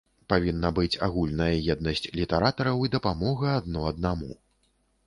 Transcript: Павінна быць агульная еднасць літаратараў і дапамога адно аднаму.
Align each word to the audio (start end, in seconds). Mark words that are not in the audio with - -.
Павінна 0.31 0.69
быць 0.79 0.97
агульная 1.07 1.51
еднасць 1.75 2.03
літаратараў 2.17 2.85
і 2.89 2.93
дапамога 2.99 3.47
адно 3.61 3.79
аднаму. 3.93 4.35